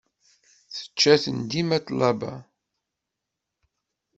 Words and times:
Tečča-ten 0.73 1.39
dima 1.49 1.77
ṭṭlaba. 1.83 2.33